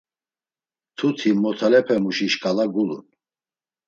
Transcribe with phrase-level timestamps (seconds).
[0.91, 3.05] Mtuti motalepemuşi şkala gulun.